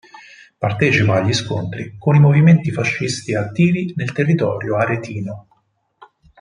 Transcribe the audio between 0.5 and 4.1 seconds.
Partecipa agli scontri con i movimenti fascisti attivi